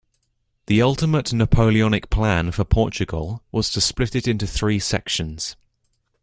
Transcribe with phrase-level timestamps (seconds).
[0.65, 5.55] The ultimate Napoleonic plan for Portugal was to split it into three sections.